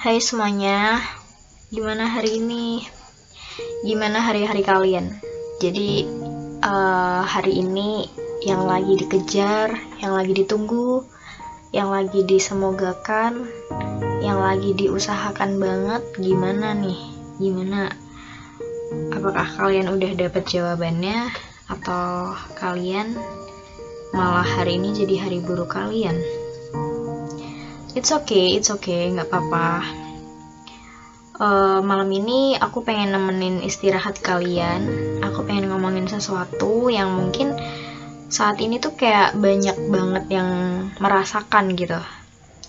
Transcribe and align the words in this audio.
Hai 0.00 0.16
semuanya, 0.16 0.96
gimana 1.68 2.08
hari 2.08 2.40
ini? 2.40 2.88
Gimana 3.84 4.24
hari-hari 4.24 4.64
kalian? 4.64 5.12
Jadi 5.60 6.08
uh, 6.64 7.20
hari 7.20 7.60
ini 7.60 8.08
yang 8.40 8.64
lagi 8.64 8.96
dikejar, 8.96 9.76
yang 10.00 10.16
lagi 10.16 10.32
ditunggu, 10.32 11.04
yang 11.76 11.92
lagi 11.92 12.24
disemogakan, 12.24 13.44
yang 14.24 14.40
lagi 14.40 14.72
diusahakan 14.72 15.60
banget, 15.60 16.00
gimana 16.16 16.72
nih? 16.80 16.96
Gimana? 17.36 17.92
Apakah 19.12 19.52
kalian 19.52 19.92
udah 19.92 20.16
dapet 20.16 20.48
jawabannya? 20.48 21.28
Atau 21.68 22.32
kalian 22.56 23.20
malah 24.16 24.48
hari 24.48 24.80
ini 24.80 24.96
jadi 24.96 25.28
hari 25.28 25.44
buruk 25.44 25.76
kalian? 25.76 26.39
It's 27.90 28.14
okay, 28.14 28.54
it's 28.54 28.70
okay, 28.70 29.10
nggak 29.10 29.26
apa-apa. 29.26 29.82
Uh, 31.34 31.82
malam 31.82 32.06
ini 32.14 32.54
aku 32.54 32.86
pengen 32.86 33.10
nemenin 33.10 33.58
istirahat 33.66 34.22
kalian. 34.22 34.86
Aku 35.26 35.42
pengen 35.42 35.66
ngomongin 35.74 36.06
sesuatu 36.06 36.86
yang 36.86 37.10
mungkin 37.10 37.50
saat 38.30 38.62
ini 38.62 38.78
tuh 38.78 38.94
kayak 38.94 39.34
banyak 39.34 39.74
banget 39.90 40.24
yang 40.30 40.50
merasakan 41.02 41.74
gitu. 41.74 41.98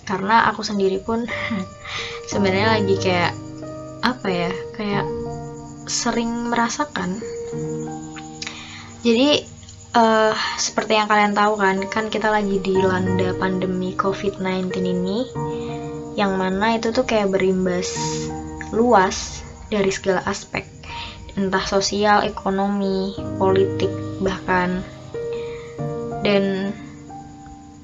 Karena 0.09 0.49
aku 0.49 0.65
sendiri 0.65 0.98
pun 1.05 1.29
sebenarnya 2.34 2.81
lagi 2.81 2.95
kayak 2.98 3.38
apa 4.01 4.26
ya, 4.26 4.51
kayak 4.73 5.05
sering 5.85 6.49
merasakan. 6.49 7.21
Jadi 9.05 9.50
uh, 9.95 10.35
seperti 10.55 10.95
yang 10.95 11.07
kalian 11.07 11.35
tahu 11.35 11.59
kan, 11.59 11.77
kan 11.91 12.05
kita 12.07 12.31
lagi 12.31 12.59
dilanda 12.63 13.35
pandemi 13.35 13.95
COVID-19 13.95 14.71
ini, 14.79 15.27
yang 16.15 16.35
mana 16.39 16.79
itu 16.79 16.91
tuh 16.95 17.03
kayak 17.03 17.31
berimbas 17.31 17.91
luas 18.71 19.43
dari 19.67 19.91
segala 19.91 20.23
aspek, 20.27 20.63
entah 21.35 21.63
sosial, 21.67 22.23
ekonomi, 22.23 23.15
politik, 23.39 23.91
bahkan. 24.23 24.83
Dan 26.21 26.76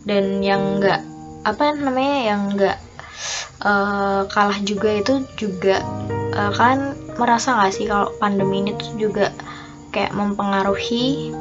dan 0.07 0.39
yang 0.45 0.79
enggak 0.79 1.01
apa 1.43 1.73
namanya 1.75 2.17
yang 2.31 2.41
enggak 2.53 2.77
uh, 3.65 4.29
kalah 4.29 4.59
juga 4.61 4.93
itu 4.93 5.25
juga 5.35 5.81
uh, 6.37 6.51
kalian 6.53 6.93
merasa 7.17 7.57
nggak 7.57 7.73
sih 7.73 7.89
kalau 7.89 8.13
pandemi 8.21 8.61
ini 8.61 8.77
tuh 8.77 8.93
juga 8.95 9.33
kayak 9.89 10.13
mempengaruhi 10.13 11.33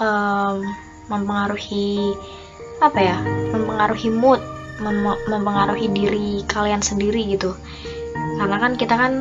um, 0.00 0.64
mempengaruhi 1.12 2.16
apa 2.80 2.98
ya 2.98 3.16
mempengaruhi 3.52 4.08
mood 4.08 4.40
mem 4.80 5.04
mempengaruhi 5.28 5.92
diri 5.92 6.42
kalian 6.48 6.80
sendiri 6.80 7.28
gitu. 7.28 7.52
Karena 8.40 8.56
kan 8.56 8.72
kita 8.80 8.94
kan 8.96 9.12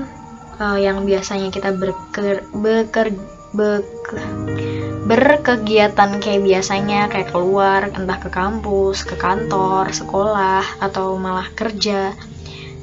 uh, 0.64 0.80
yang 0.80 1.04
biasanya 1.04 1.52
kita 1.52 1.76
berker 1.76 2.48
beker 2.56 3.12
berkegiatan 5.10 6.22
kayak 6.22 6.46
biasanya 6.46 7.10
kayak 7.10 7.34
keluar 7.34 7.90
entah 7.92 8.22
ke 8.22 8.30
kampus 8.30 9.02
ke 9.04 9.18
kantor 9.18 9.92
sekolah 9.92 10.64
atau 10.80 11.20
malah 11.20 11.50
kerja. 11.58 12.14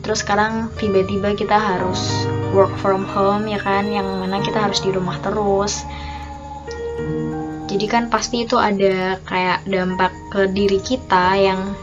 Terus 0.02 0.22
sekarang 0.22 0.70
tiba-tiba 0.76 1.34
kita 1.38 1.56
harus 1.56 2.26
work 2.50 2.74
from 2.82 3.06
home 3.06 3.46
ya 3.46 3.58
kan 3.62 3.86
yang 3.88 4.06
mana 4.20 4.42
kita 4.42 4.58
harus 4.58 4.82
di 4.82 4.90
rumah 4.90 5.18
terus 5.22 5.86
jadi 7.76 7.92
kan 7.92 8.04
pasti 8.08 8.48
itu 8.48 8.56
ada 8.56 9.20
kayak 9.28 9.68
dampak 9.68 10.08
ke 10.32 10.48
diri 10.48 10.80
kita 10.80 11.36
yang 11.36 11.76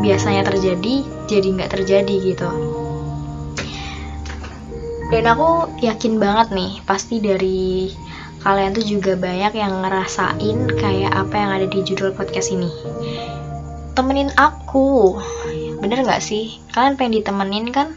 biasanya 0.00 0.48
terjadi 0.48 1.04
jadi 1.28 1.48
nggak 1.60 1.76
terjadi 1.76 2.14
gitu. 2.24 2.48
Dan 5.12 5.28
aku 5.28 5.68
yakin 5.84 6.16
banget 6.16 6.56
nih 6.56 6.72
pasti 6.88 7.20
dari 7.20 7.92
kalian 8.40 8.72
tuh 8.72 8.86
juga 8.88 9.12
banyak 9.12 9.52
yang 9.52 9.84
ngerasain 9.84 10.72
kayak 10.80 11.12
apa 11.12 11.34
yang 11.36 11.50
ada 11.52 11.66
di 11.68 11.84
judul 11.84 12.16
podcast 12.16 12.56
ini. 12.56 12.72
Temenin 13.92 14.32
aku. 14.40 15.20
Bener 15.84 16.00
nggak 16.00 16.24
sih? 16.24 16.64
Kalian 16.72 16.96
pengen 16.96 17.20
ditemenin 17.20 17.76
kan? 17.76 17.92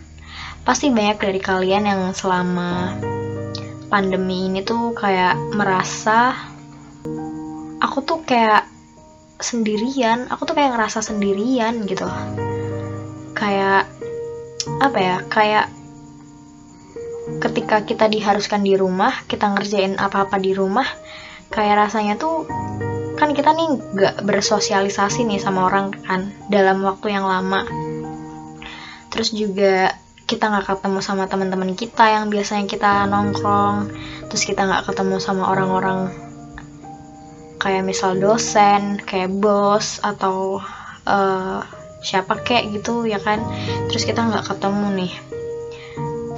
Pasti 0.67 0.91
banyak 0.91 1.23
dari 1.23 1.39
kalian 1.39 1.87
yang 1.87 2.01
selama 2.11 2.99
pandemi 3.87 4.51
ini 4.51 4.59
tuh 4.59 4.91
kayak 4.91 5.39
merasa 5.55 6.35
aku 7.79 8.03
tuh 8.03 8.19
kayak 8.23 8.67
sendirian 9.39 10.27
aku 10.27 10.43
tuh 10.43 10.55
kayak 10.59 10.75
ngerasa 10.75 10.99
sendirian 10.99 11.87
gitu. 11.87 12.05
Kayak 13.33 13.87
apa 14.83 14.99
ya 14.99 15.15
kayak 15.31 15.65
ketika 17.39 17.87
kita 17.87 18.05
diharuskan 18.11 18.67
di 18.67 18.75
rumah 18.75 19.15
kita 19.31 19.55
ngerjain 19.55 19.95
apa-apa 19.95 20.35
di 20.41 20.51
rumah 20.51 20.85
kayak 21.49 21.87
rasanya 21.87 22.19
tuh 22.19 22.43
kan 23.15 23.31
kita 23.35 23.51
nih 23.55 23.67
gak 23.95 24.15
bersosialisasi 24.23 25.27
nih 25.27 25.39
sama 25.39 25.67
orang 25.67 25.91
kan 26.03 26.35
dalam 26.51 26.83
waktu 26.83 27.15
yang 27.15 27.23
lama. 27.25 27.63
Terus 29.09 29.33
juga 29.33 29.95
kita 30.29 30.45
nggak 30.45 30.77
ketemu 30.77 30.99
sama 31.01 31.25
teman-teman 31.25 31.73
kita 31.73 32.05
yang 32.05 32.29
biasanya 32.29 32.69
kita 32.69 33.09
nongkrong 33.09 33.89
terus 34.29 34.45
kita 34.45 34.61
nggak 34.61 34.85
ketemu 34.85 35.17
sama 35.17 35.49
orang-orang 35.49 36.28
kayak 37.59 37.83
misal 37.83 38.15
dosen 38.15 39.03
kayak 39.03 39.29
bos 39.43 39.99
atau 39.99 40.63
uh, 41.03 41.59
siapa 41.99 42.39
kayak 42.41 42.79
gitu 42.79 43.03
ya 43.05 43.19
kan? 43.19 43.43
Terus 43.91 44.07
kita 44.07 44.23
nggak 44.23 44.47
ketemu 44.47 44.87
nih. 45.05 45.13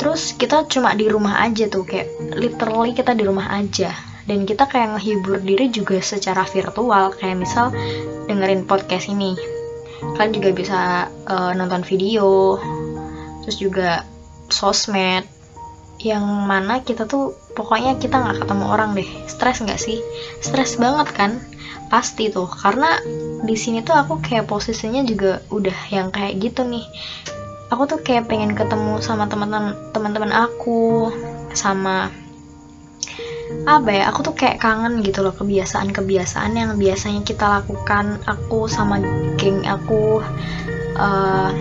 Terus 0.01 0.33
kita 0.33 0.65
cuma 0.65 0.97
di 0.97 1.05
rumah 1.05 1.45
aja 1.45 1.69
tuh 1.69 1.85
kayak 1.85 2.09
literally 2.33 2.97
kita 2.97 3.13
di 3.13 3.21
rumah 3.21 3.53
aja. 3.53 3.93
Dan 4.25 4.49
kita 4.49 4.65
kayak 4.65 4.97
ngehibur 4.97 5.41
diri 5.41 5.69
juga 5.69 6.01
secara 6.01 6.45
virtual 6.49 7.13
kayak 7.17 7.37
misal 7.37 7.69
dengerin 8.25 8.65
podcast 8.65 9.09
ini. 9.13 9.37
Kalian 10.17 10.33
juga 10.33 10.49
bisa 10.57 10.79
uh, 11.29 11.53
nonton 11.53 11.85
video 11.85 12.57
terus 13.45 13.61
juga 13.61 14.01
sosmed. 14.49 15.29
Yang 16.01 16.25
mana 16.25 16.81
kita 16.81 17.05
tuh 17.05 17.37
pokoknya 17.53 17.99
kita 17.99 18.15
nggak 18.17 18.45
ketemu 18.45 18.65
orang 18.67 18.91
deh. 18.95 19.09
Stres 19.27 19.59
nggak 19.63 19.79
sih? 19.79 19.99
Stres 20.39 20.79
banget 20.79 21.07
kan? 21.11 21.31
Pasti 21.91 22.31
tuh. 22.31 22.47
Karena 22.47 22.99
di 23.43 23.55
sini 23.57 23.83
tuh 23.83 23.95
aku 23.97 24.23
kayak 24.23 24.47
posisinya 24.47 25.03
juga 25.03 25.43
udah 25.51 25.77
yang 25.91 26.09
kayak 26.09 26.39
gitu 26.39 26.63
nih. 26.63 26.85
Aku 27.71 27.87
tuh 27.87 28.03
kayak 28.03 28.27
pengen 28.27 28.51
ketemu 28.55 28.99
sama 28.99 29.31
teman-teman 29.31 29.75
teman-teman 29.95 30.31
aku 30.31 31.11
sama 31.55 32.11
apa 33.67 33.89
ya? 33.91 34.03
Aku 34.11 34.23
tuh 34.23 34.35
kayak 34.35 34.59
kangen 34.59 35.03
gitu 35.03 35.23
loh 35.23 35.35
kebiasaan-kebiasaan 35.35 36.55
yang 36.55 36.71
biasanya 36.75 37.23
kita 37.23 37.47
lakukan. 37.47 38.19
Aku 38.27 38.67
sama 38.67 38.99
geng 39.39 39.63
aku 39.67 40.23
uh, 40.99 41.51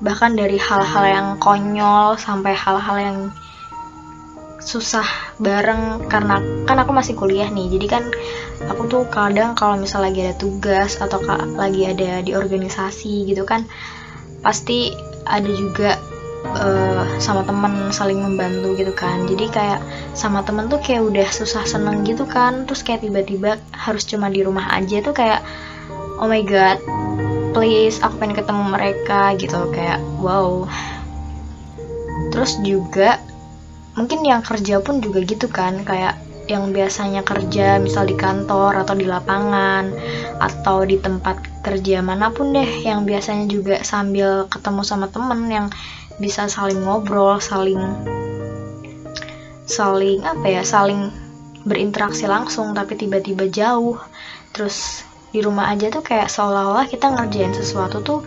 bahkan 0.00 0.36
dari 0.36 0.60
hal-hal 0.60 1.04
yang 1.08 1.28
konyol 1.40 2.20
sampai 2.20 2.52
hal-hal 2.52 2.96
yang 3.00 3.18
susah 4.60 5.06
bareng 5.38 6.08
karena 6.08 6.40
kan 6.64 6.76
aku 6.80 6.92
masih 6.92 7.14
kuliah 7.16 7.48
nih. 7.48 7.68
Jadi 7.76 7.86
kan 7.86 8.04
aku 8.68 8.88
tuh 8.88 9.02
kadang 9.08 9.52
kalau 9.54 9.76
misal 9.76 10.02
lagi 10.02 10.24
ada 10.24 10.34
tugas 10.36 10.96
atau 10.98 11.20
lagi 11.56 11.86
ada 11.86 12.24
di 12.24 12.32
organisasi 12.32 13.28
gitu 13.28 13.44
kan 13.44 13.68
pasti 14.40 14.94
ada 15.26 15.50
juga 15.50 15.98
uh, 16.54 17.04
sama 17.18 17.42
temen 17.42 17.90
saling 17.90 18.20
membantu 18.22 18.78
gitu 18.78 18.92
kan. 18.94 19.26
Jadi 19.26 19.50
kayak 19.50 19.80
sama 20.14 20.40
temen 20.46 20.70
tuh 20.70 20.80
kayak 20.80 21.02
udah 21.04 21.28
susah 21.28 21.66
seneng 21.66 22.06
gitu 22.06 22.24
kan. 22.24 22.64
Terus 22.64 22.82
kayak 22.86 23.02
tiba-tiba 23.04 23.58
harus 23.74 24.06
cuma 24.06 24.30
di 24.30 24.46
rumah 24.46 24.70
aja 24.72 25.02
tuh 25.02 25.12
kayak 25.12 25.42
oh 26.22 26.28
my 26.28 26.40
god 26.46 26.80
please 27.56 28.00
aku 28.04 28.20
pengen 28.20 28.36
ketemu 28.36 28.64
mereka 28.68 29.32
gitu. 29.36 29.60
Kayak 29.72 30.00
wow. 30.20 30.64
Terus 32.32 32.60
juga 32.60 33.20
mungkin 33.96 34.22
yang 34.22 34.44
kerja 34.44 34.78
pun 34.84 35.00
juga 35.00 35.24
gitu 35.24 35.48
kan 35.48 35.82
kayak 35.82 36.20
yang 36.46 36.70
biasanya 36.70 37.26
kerja 37.26 37.82
misal 37.82 38.06
di 38.06 38.14
kantor 38.14 38.86
atau 38.86 38.94
di 38.94 39.02
lapangan 39.02 39.90
atau 40.38 40.86
di 40.86 40.94
tempat 41.02 41.42
kerja 41.66 41.98
mana 42.06 42.30
pun 42.30 42.54
deh 42.54 42.86
yang 42.86 43.02
biasanya 43.02 43.50
juga 43.50 43.82
sambil 43.82 44.46
ketemu 44.46 44.86
sama 44.86 45.10
temen 45.10 45.50
yang 45.50 45.66
bisa 46.22 46.46
saling 46.46 46.78
ngobrol 46.86 47.42
saling 47.42 47.82
saling 49.66 50.22
apa 50.22 50.46
ya 50.46 50.62
saling 50.62 51.10
berinteraksi 51.66 52.30
langsung 52.30 52.72
tapi 52.72 52.94
tiba-tiba 52.94 53.50
jauh. 53.50 53.98
Terus 54.54 55.02
di 55.34 55.42
rumah 55.42 55.68
aja 55.74 55.90
tuh 55.90 56.00
kayak 56.00 56.30
seolah-olah 56.30 56.86
kita 56.86 57.12
ngerjain 57.12 57.52
sesuatu 57.52 58.00
tuh 58.00 58.22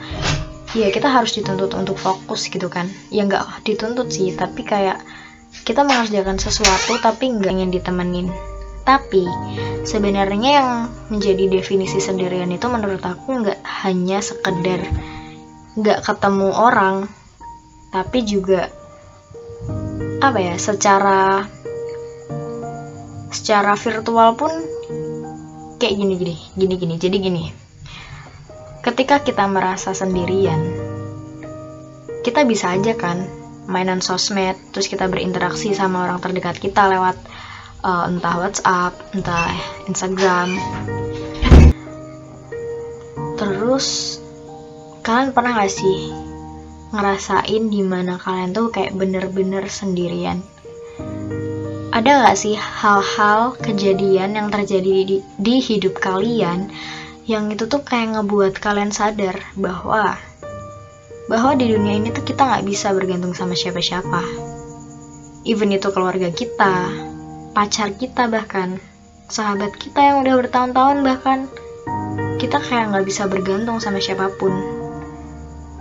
ya 0.78 0.94
kita 0.94 1.10
harus 1.10 1.34
dituntut 1.34 1.72
untuk 1.74 1.96
fokus 1.96 2.52
gitu 2.52 2.68
kan. 2.68 2.92
Ya 3.10 3.24
nggak 3.26 3.64
dituntut 3.66 4.12
sih 4.12 4.36
tapi 4.36 4.68
kayak 4.68 5.00
kita 5.66 5.86
mengerjakan 5.86 6.38
sesuatu 6.38 6.98
tapi 7.02 7.30
nggak 7.34 7.52
ingin 7.54 7.72
ditemenin. 7.74 8.28
Tapi 8.86 9.26
sebenarnya 9.86 10.52
yang 10.62 10.70
menjadi 11.14 11.46
definisi 11.50 12.02
sendirian 12.02 12.50
itu 12.50 12.66
menurut 12.66 13.02
aku 13.06 13.46
nggak 13.46 13.60
hanya 13.86 14.22
sekedar 14.22 14.82
nggak 15.78 16.00
ketemu 16.02 16.50
orang 16.50 17.06
tapi 17.94 18.26
juga 18.26 18.74
apa 20.20 20.40
ya 20.42 20.56
secara 20.58 21.46
secara 23.30 23.78
virtual 23.78 24.34
pun 24.34 24.52
kayak 25.78 25.94
gini 25.96 26.14
gini 26.18 26.36
gini 26.58 26.74
gini. 26.78 26.96
Jadi 26.98 27.18
gini 27.22 27.46
ketika 28.80 29.20
kita 29.20 29.44
merasa 29.46 29.92
sendirian 29.92 30.58
kita 32.24 32.48
bisa 32.48 32.74
aja 32.74 32.96
kan 32.96 33.39
mainan 33.70 34.02
sosmed 34.02 34.58
terus 34.74 34.90
kita 34.90 35.06
berinteraksi 35.06 35.78
sama 35.78 36.10
orang 36.10 36.18
terdekat 36.18 36.58
kita 36.58 36.90
lewat 36.90 37.16
uh, 37.86 38.10
entah 38.10 38.36
WhatsApp 38.42 38.94
entah 39.14 39.54
Instagram. 39.86 40.58
Terus 43.40 44.20
kalian 45.06 45.32
pernah 45.32 45.56
gak 45.64 45.72
sih 45.72 46.12
ngerasain 46.92 47.64
di 47.70 47.82
mana 47.86 48.20
kalian 48.20 48.52
tuh 48.52 48.74
kayak 48.74 48.98
bener-bener 48.98 49.64
sendirian? 49.72 50.44
Ada 51.96 52.28
gak 52.28 52.38
sih 52.38 52.60
hal-hal 52.60 53.56
kejadian 53.62 54.36
yang 54.36 54.48
terjadi 54.52 55.08
di, 55.08 55.18
di 55.40 55.56
hidup 55.64 55.98
kalian 56.04 56.68
yang 57.30 57.54
itu 57.54 57.70
tuh 57.70 57.86
kayak 57.86 58.18
ngebuat 58.18 58.58
kalian 58.58 58.90
sadar 58.90 59.38
bahwa 59.54 60.18
bahwa 61.30 61.54
di 61.54 61.70
dunia 61.70 62.02
ini 62.02 62.10
tuh 62.10 62.26
kita 62.26 62.42
nggak 62.42 62.66
bisa 62.66 62.90
bergantung 62.90 63.38
sama 63.38 63.54
siapa-siapa. 63.54 64.26
Even 65.46 65.70
itu 65.70 65.94
keluarga 65.94 66.34
kita, 66.34 66.90
pacar 67.54 67.94
kita 67.94 68.26
bahkan, 68.26 68.82
sahabat 69.30 69.78
kita 69.78 70.02
yang 70.02 70.26
udah 70.26 70.42
bertahun-tahun 70.42 70.98
bahkan, 71.06 71.40
kita 72.42 72.58
kayak 72.58 72.90
nggak 72.90 73.06
bisa 73.06 73.30
bergantung 73.30 73.78
sama 73.78 74.02
siapa 74.02 74.34
pun. 74.42 74.52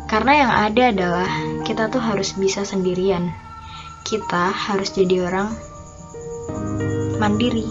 Karena 0.04 0.32
yang 0.36 0.52
ada 0.52 0.82
adalah 0.92 1.30
kita 1.64 1.88
tuh 1.88 2.00
harus 2.00 2.36
bisa 2.36 2.64
sendirian. 2.68 3.32
Kita 4.04 4.52
harus 4.52 4.92
jadi 4.92 5.32
orang 5.32 5.48
mandiri. 7.16 7.68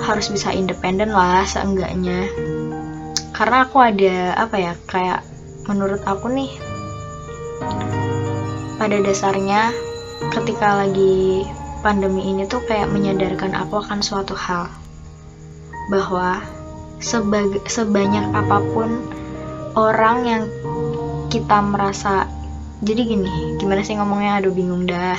Harus 0.00 0.32
bisa 0.32 0.52
independen 0.52 1.12
lah 1.12 1.44
seenggaknya. 1.44 2.28
Karena 3.36 3.68
aku 3.68 3.84
ada 3.84 4.36
apa 4.36 4.56
ya 4.56 4.72
kayak 4.88 5.35
menurut 5.66 6.02
aku 6.06 6.30
nih 6.30 6.50
pada 8.78 9.02
dasarnya 9.02 9.74
ketika 10.32 10.86
lagi 10.86 11.46
pandemi 11.82 12.26
ini 12.30 12.46
tuh 12.46 12.62
kayak 12.66 12.90
menyadarkan 12.90 13.54
aku 13.54 13.82
akan 13.82 14.00
suatu 14.02 14.34
hal. 14.34 14.70
Bahwa 15.86 16.42
sebanyak 16.98 18.26
apa 18.34 18.58
pun 18.74 19.06
orang 19.78 20.16
yang 20.26 20.42
kita 21.30 21.62
merasa 21.62 22.26
jadi 22.82 23.02
gini 23.06 23.58
gimana 23.58 23.82
sih 23.82 23.94
ngomongnya? 23.98 24.42
Aduh 24.42 24.54
bingung 24.54 24.86
dah. 24.86 25.18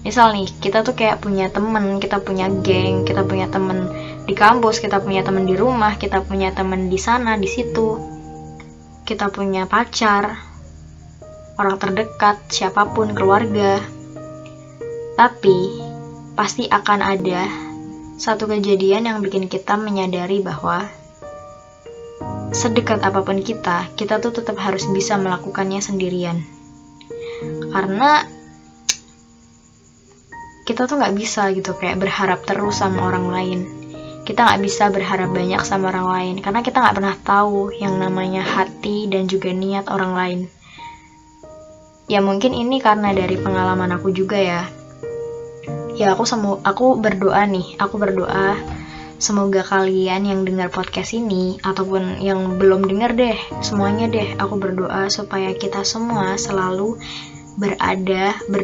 Misal 0.00 0.32
nih 0.32 0.48
kita 0.64 0.80
tuh 0.80 0.96
kayak 0.96 1.20
punya 1.20 1.52
temen 1.52 2.00
kita 2.00 2.24
punya 2.24 2.48
geng 2.64 3.04
kita 3.04 3.20
punya 3.28 3.52
temen 3.52 3.92
di 4.24 4.32
kampus 4.32 4.80
kita 4.80 5.02
punya 5.04 5.20
temen 5.20 5.44
di 5.44 5.52
rumah 5.52 6.00
kita 6.00 6.24
punya 6.24 6.54
temen 6.56 6.88
di 6.88 6.96
sana 6.96 7.36
di 7.36 7.44
situ 7.44 8.19
kita 9.08 9.32
punya 9.32 9.64
pacar, 9.64 10.36
orang 11.56 11.76
terdekat, 11.80 12.36
siapa 12.52 12.88
pun, 12.92 13.12
keluarga. 13.16 13.80
Tapi 15.16 15.58
pasti 16.36 16.68
akan 16.68 17.00
ada 17.04 17.48
satu 18.20 18.48
kejadian 18.48 19.08
yang 19.08 19.18
bikin 19.24 19.48
kita 19.48 19.76
menyadari 19.80 20.44
bahwa 20.44 20.88
sedekat 22.52 23.00
apa 23.00 23.24
pun 23.24 23.40
kita, 23.40 23.88
kita 23.96 24.20
tuh 24.20 24.36
tetap 24.36 24.60
harus 24.60 24.84
bisa 24.92 25.16
melakukannya 25.16 25.80
sendirian. 25.80 26.44
Karena 27.72 28.24
kita 30.68 30.86
tuh 30.86 31.02
nggak 31.02 31.16
bisa 31.18 31.50
gitu 31.50 31.74
kayak 31.74 31.98
berharap 31.98 32.46
terus 32.46 32.78
sama 32.78 33.10
orang 33.10 33.26
lain 33.26 33.79
kita 34.30 34.46
nggak 34.46 34.62
bisa 34.62 34.94
berharap 34.94 35.34
banyak 35.34 35.58
sama 35.66 35.90
orang 35.90 36.06
lain 36.06 36.34
karena 36.38 36.62
kita 36.62 36.78
nggak 36.78 36.96
pernah 37.02 37.16
tahu 37.26 37.74
yang 37.74 37.98
namanya 37.98 38.46
hati 38.46 39.10
dan 39.10 39.26
juga 39.26 39.50
niat 39.50 39.90
orang 39.90 40.14
lain. 40.14 40.40
Ya 42.06 42.22
mungkin 42.22 42.54
ini 42.54 42.78
karena 42.78 43.10
dari 43.10 43.34
pengalaman 43.34 43.90
aku 43.90 44.14
juga 44.14 44.38
ya. 44.38 44.70
Ya 45.98 46.14
aku 46.14 46.22
semu 46.30 46.62
aku 46.62 46.94
berdoa 47.02 47.42
nih 47.42 47.74
aku 47.82 47.98
berdoa 47.98 48.54
semoga 49.18 49.66
kalian 49.66 50.22
yang 50.22 50.46
dengar 50.46 50.70
podcast 50.70 51.10
ini 51.10 51.58
ataupun 51.66 52.22
yang 52.22 52.54
belum 52.54 52.86
dengar 52.86 53.18
deh 53.18 53.34
semuanya 53.66 54.06
deh 54.06 54.38
aku 54.38 54.62
berdoa 54.62 55.10
supaya 55.10 55.50
kita 55.58 55.82
semua 55.82 56.38
selalu 56.38 57.02
berada 57.58 58.38
ber 58.46 58.62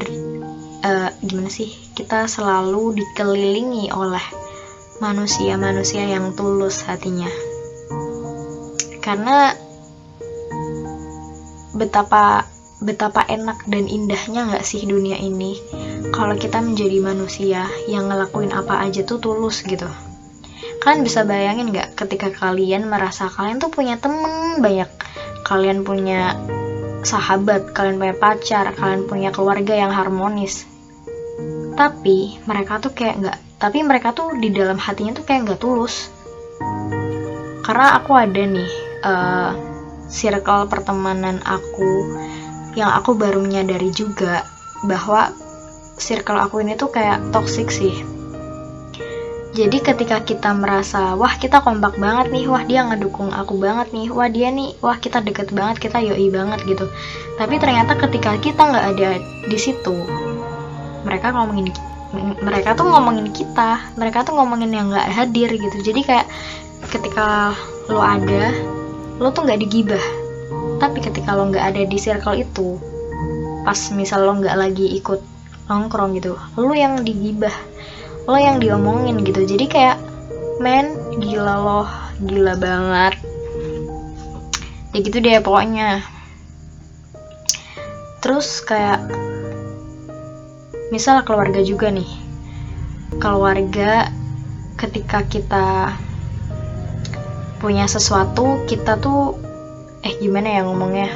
uh, 0.87 1.11
gimana 1.27 1.51
sih? 1.51 1.75
Kita 1.91 2.31
selalu 2.31 3.03
dikelilingi 3.03 3.91
oleh 3.91 4.46
manusia-manusia 4.99 6.09
yang 6.09 6.33
tulus 6.33 6.85
hatinya. 6.85 7.29
Karena 9.05 9.53
betapa 11.77 12.49
betapa 12.81 13.25
enak 13.29 13.69
dan 13.69 13.89
indahnya 13.89 14.49
nggak 14.53 14.65
sih 14.65 14.85
dunia 14.85 15.17
ini 15.17 15.57
kalau 16.13 16.37
kita 16.37 16.61
menjadi 16.61 17.01
manusia 17.01 17.65
yang 17.89 18.09
ngelakuin 18.09 18.53
apa 18.53 18.85
aja 18.85 19.05
tuh 19.05 19.21
tulus 19.21 19.65
gitu. 19.65 19.89
Kalian 20.81 21.03
bisa 21.03 21.27
bayangin 21.27 21.73
nggak 21.73 21.99
ketika 21.99 22.31
kalian 22.31 22.87
merasa 22.87 23.27
kalian 23.27 23.59
tuh 23.59 23.73
punya 23.73 23.99
temen 23.99 24.63
banyak, 24.63 24.89
kalian 25.43 25.83
punya 25.83 26.37
sahabat, 27.03 27.75
kalian 27.75 27.99
punya 27.99 28.15
pacar, 28.19 28.71
kalian 28.75 29.07
punya 29.07 29.31
keluarga 29.35 29.75
yang 29.75 29.91
harmonis. 29.91 30.67
Tapi 31.75 32.41
mereka 32.49 32.81
tuh 32.81 32.95
kayak 32.95 33.19
nggak 33.21 33.39
tapi 33.57 33.81
mereka 33.81 34.13
tuh 34.13 34.37
di 34.37 34.53
dalam 34.53 34.77
hatinya 34.77 35.17
tuh 35.17 35.25
kayak 35.25 35.49
nggak 35.49 35.61
tulus. 35.61 36.13
Karena 37.65 37.99
aku 37.99 38.13
ada 38.15 38.43
nih 38.47 38.71
uh, 39.03 39.53
circle 40.07 40.69
pertemanan 40.71 41.41
aku 41.43 42.15
yang 42.77 42.93
aku 42.93 43.17
baru 43.17 43.41
menyadari 43.41 43.89
juga 43.91 44.45
bahwa 44.85 45.33
circle 45.97 46.37
aku 46.37 46.61
ini 46.61 46.77
tuh 46.77 46.93
kayak 46.93 47.33
toxic 47.33 47.73
sih. 47.73 47.97
Jadi 49.57 49.81
ketika 49.81 50.21
kita 50.21 50.53
merasa 50.53 51.17
wah 51.17 51.33
kita 51.33 51.65
kompak 51.65 51.97
banget 51.97 52.29
nih 52.29 52.45
wah 52.45 52.61
dia 52.61 52.85
ngedukung 52.85 53.33
aku 53.33 53.57
banget 53.57 53.89
nih 53.89 54.13
wah 54.13 54.29
dia 54.29 54.53
nih 54.53 54.77
wah 54.85 55.01
kita 55.01 55.25
deket 55.25 55.49
banget 55.57 55.81
kita 55.89 55.97
yoi 56.05 56.29
banget 56.29 56.61
gitu. 56.69 56.85
Tapi 57.41 57.57
ternyata 57.57 57.97
ketika 57.97 58.37
kita 58.37 58.63
nggak 58.69 58.87
ada 58.93 59.11
di 59.49 59.57
situ 59.57 59.97
mereka 61.09 61.33
ngomongin 61.33 61.73
mereka 62.41 62.75
tuh 62.77 62.89
ngomongin 62.89 63.31
kita 63.31 63.81
mereka 64.01 64.25
tuh 64.25 64.35
ngomongin 64.37 64.71
yang 64.73 64.89
nggak 64.93 65.09
hadir 65.13 65.51
gitu. 65.53 65.79
Jadi 65.85 66.01
kayak 66.03 66.27
ketika 66.93 67.53
lo 67.93 68.03
ada 68.03 68.53
lo 69.21 69.33
tuh 69.33 69.47
nggak 69.47 69.61
digibah. 69.63 70.05
Tapi 70.77 71.01
ketika 71.01 71.33
lo 71.37 71.49
nggak 71.49 71.65
ada 71.75 71.83
di 71.85 71.99
circle 72.01 72.41
itu 72.41 72.81
pas 73.67 73.79
misal 73.93 74.23
lo 74.23 74.39
nggak 74.39 74.57
lagi 74.57 74.87
ikut 75.03 75.19
nongkrong 75.67 76.15
gitu 76.15 76.39
lo 76.55 76.71
yang 76.71 77.03
digibah 77.03 77.51
lo 78.27 78.39
yang 78.39 78.59
diomongin 78.59 79.23
gitu. 79.23 79.47
Jadi 79.47 79.67
kayak 79.71 79.99
men 80.59 80.95
gila 81.23 81.55
lo 81.63 81.81
gila 82.25 82.55
banget. 82.59 83.15
Ya 84.95 84.99
gitu 85.05 85.19
deh 85.21 85.39
pokoknya. 85.45 86.03
Terus 88.25 88.65
kayak 88.67 89.07
misal 90.91 91.23
keluarga 91.27 91.63
juga 91.63 91.91
nih. 91.91 92.09
Keluarga 93.17 94.11
ketika 94.77 95.25
kita 95.25 95.97
punya 97.63 97.89
sesuatu 97.89 98.63
kita 98.69 99.01
tuh 99.01 99.39
eh 100.05 100.15
gimana 100.21 100.61
ya 100.61 100.63
ngomongnya? 100.67 101.11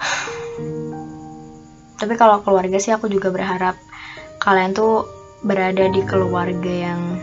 Tapi 2.00 2.14
kalau 2.16 2.40
keluarga 2.40 2.80
sih 2.80 2.96
aku 2.96 3.06
juga 3.12 3.28
berharap 3.30 3.76
kalian 4.40 4.72
tuh 4.72 5.04
berada 5.40 5.88
di 5.88 6.04
keluarga 6.04 6.68
yang 6.68 7.16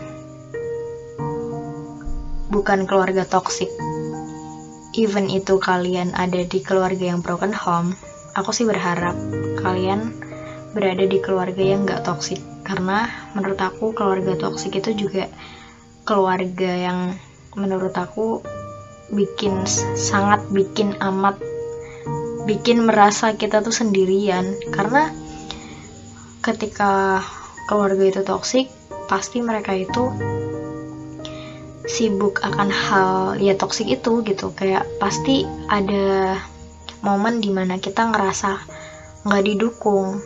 bukan 2.50 2.90
keluarga 2.90 3.22
toksik 3.22 3.70
even 4.98 5.30
itu 5.30 5.62
kalian 5.62 6.10
ada 6.18 6.42
di 6.42 6.58
keluarga 6.58 7.14
yang 7.14 7.22
broken 7.22 7.54
home 7.54 7.94
aku 8.34 8.50
sih 8.50 8.66
berharap 8.66 9.14
kalian 9.62 10.17
berada 10.76 11.04
di 11.08 11.18
keluarga 11.20 11.62
yang 11.62 11.88
gak 11.88 12.04
toksik 12.04 12.40
karena 12.64 13.08
menurut 13.32 13.56
aku 13.56 13.96
keluarga 13.96 14.36
toksik 14.36 14.76
itu 14.76 14.92
juga 14.92 15.24
keluarga 16.04 16.68
yang 16.68 16.98
menurut 17.56 17.92
aku 17.96 18.44
bikin 19.12 19.64
sangat 19.96 20.44
bikin 20.52 20.92
amat 21.00 21.40
bikin 22.48 22.88
merasa 22.88 23.36
kita 23.36 23.60
tuh 23.60 23.76
sendirian. 23.76 24.56
Karena 24.72 25.12
ketika 26.40 27.20
keluarga 27.68 28.08
itu 28.08 28.24
toksik 28.24 28.72
pasti 29.12 29.44
mereka 29.44 29.76
itu 29.76 30.08
sibuk 31.88 32.40
akan 32.40 32.68
hal 32.72 33.10
ya 33.36 33.52
toksik 33.52 33.92
itu 33.92 34.24
gitu. 34.24 34.56
Kayak 34.56 34.88
pasti 34.96 35.44
ada 35.68 36.40
momen 37.04 37.44
di 37.44 37.52
mana 37.52 37.76
kita 37.76 38.08
ngerasa 38.08 38.77
nggak 39.28 39.44
didukung. 39.44 40.16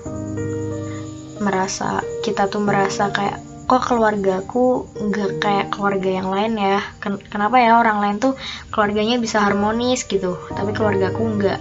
Merasa 1.42 1.98
kita 2.22 2.46
tuh 2.46 2.62
merasa 2.62 3.10
kayak 3.10 3.42
kok 3.66 3.82
keluargaku 3.90 4.86
nggak 4.94 5.42
kayak 5.42 5.66
keluarga 5.74 6.22
yang 6.22 6.30
lain 6.30 6.54
ya? 6.54 6.78
Ken 7.02 7.18
kenapa 7.18 7.58
ya 7.58 7.82
orang 7.82 7.98
lain 7.98 8.16
tuh 8.22 8.38
keluarganya 8.70 9.18
bisa 9.18 9.42
harmonis 9.42 10.06
gitu 10.06 10.38
tapi 10.54 10.70
keluargaku 10.70 11.22
nggak? 11.36 11.60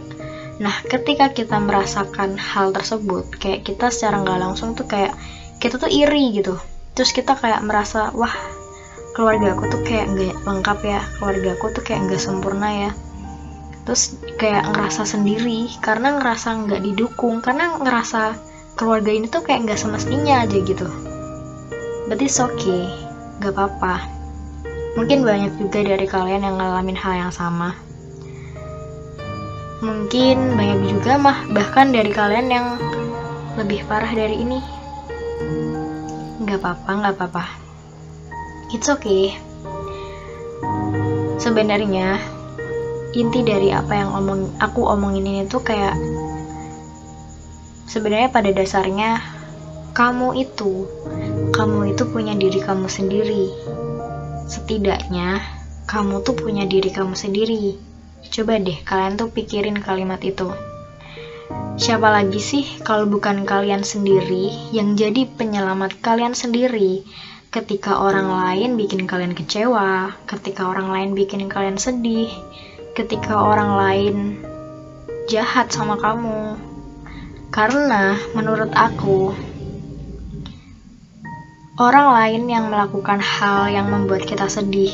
Nah 0.62 0.76
ketika 0.86 1.34
kita 1.34 1.58
merasakan 1.58 2.38
hal 2.38 2.70
tersebut 2.70 3.26
kayak 3.42 3.66
kita 3.66 3.90
secara 3.90 4.22
nggak 4.22 4.38
langsung 4.38 4.78
tuh 4.78 4.86
kayak 4.86 5.18
kita 5.58 5.82
tuh 5.82 5.90
iri 5.90 6.38
gitu. 6.38 6.62
Terus 6.94 7.10
kita 7.10 7.34
kayak 7.34 7.66
merasa 7.66 8.14
wah 8.14 8.34
keluarga 9.18 9.58
aku 9.58 9.66
tuh 9.68 9.82
kayak 9.84 10.14
nggak 10.14 10.36
lengkap 10.48 10.80
ya 10.88 11.02
keluarga 11.20 11.50
aku 11.58 11.66
tuh 11.76 11.84
kayak 11.84 12.08
nggak 12.08 12.22
sempurna 12.22 12.70
ya 12.88 12.92
terus 13.84 14.18
kayak 14.38 14.70
ngerasa 14.70 15.04
sendiri 15.10 15.70
karena 15.82 16.22
ngerasa 16.22 16.68
nggak 16.68 16.82
didukung 16.86 17.42
karena 17.42 17.82
ngerasa 17.82 18.38
keluarga 18.78 19.10
ini 19.14 19.28
tuh 19.28 19.42
kayak 19.42 19.66
nggak 19.70 19.80
semestinya 19.80 20.46
aja 20.46 20.58
gitu. 20.62 20.88
Berarti 22.08 22.28
okay 22.28 22.86
nggak 23.42 23.54
apa-apa. 23.58 23.96
Mungkin 24.94 25.26
banyak 25.26 25.58
juga 25.58 25.82
dari 25.82 26.06
kalian 26.06 26.46
yang 26.46 26.56
ngalamin 26.62 27.00
hal 27.00 27.14
yang 27.28 27.34
sama. 27.34 27.74
Mungkin 29.82 30.54
banyak 30.54 30.94
juga 30.94 31.18
mah 31.18 31.42
bahkan 31.50 31.90
dari 31.90 32.14
kalian 32.14 32.48
yang 32.54 32.68
lebih 33.58 33.82
parah 33.90 34.14
dari 34.14 34.46
ini. 34.46 34.62
Nggak 36.44 36.62
apa-apa 36.62 36.92
nggak 37.02 37.14
apa-apa. 37.18 37.46
It's 38.70 38.92
okay. 38.92 39.34
Sebenarnya 41.42 42.22
inti 43.12 43.44
dari 43.44 43.76
apa 43.76 43.92
yang 43.92 44.16
omong 44.16 44.56
aku 44.64 44.88
omongin 44.88 45.28
ini 45.28 45.44
tuh 45.44 45.60
kayak 45.60 46.00
sebenarnya 47.92 48.32
pada 48.32 48.56
dasarnya 48.56 49.20
kamu 49.92 50.48
itu 50.48 50.88
kamu 51.52 51.92
itu 51.92 52.04
punya 52.08 52.32
diri 52.32 52.64
kamu 52.64 52.88
sendiri. 52.88 53.52
Setidaknya 54.48 55.44
kamu 55.84 56.24
tuh 56.24 56.36
punya 56.40 56.64
diri 56.64 56.88
kamu 56.88 57.12
sendiri. 57.12 57.76
Coba 58.32 58.56
deh 58.56 58.80
kalian 58.88 59.20
tuh 59.20 59.28
pikirin 59.28 59.84
kalimat 59.84 60.24
itu. 60.24 60.48
Siapa 61.76 62.08
lagi 62.08 62.40
sih 62.40 62.64
kalau 62.88 63.04
bukan 63.12 63.44
kalian 63.44 63.84
sendiri 63.84 64.72
yang 64.72 64.96
jadi 64.96 65.28
penyelamat 65.28 66.00
kalian 66.00 66.32
sendiri? 66.32 67.04
Ketika 67.52 68.00
orang 68.00 68.32
lain 68.32 68.80
bikin 68.80 69.04
kalian 69.04 69.36
kecewa, 69.36 70.16
ketika 70.24 70.72
orang 70.72 70.88
lain 70.88 71.10
bikin 71.12 71.52
kalian 71.52 71.76
sedih, 71.76 72.32
ketika 72.92 73.36
orang 73.36 73.72
lain 73.78 74.16
jahat 75.32 75.72
sama 75.72 75.96
kamu. 75.96 76.60
Karena 77.52 78.16
menurut 78.32 78.72
aku, 78.72 79.36
orang 81.80 82.08
lain 82.16 82.44
yang 82.48 82.72
melakukan 82.72 83.20
hal 83.20 83.68
yang 83.68 83.92
membuat 83.92 84.24
kita 84.24 84.48
sedih, 84.48 84.92